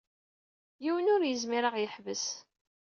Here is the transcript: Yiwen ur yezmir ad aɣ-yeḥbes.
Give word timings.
Yiwen 0.83 1.11
ur 1.13 1.21
yezmir 1.25 1.63
ad 1.65 1.69
aɣ-yeḥbes. 1.69 2.25